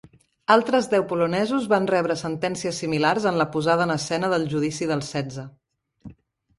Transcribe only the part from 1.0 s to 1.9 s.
polonesos van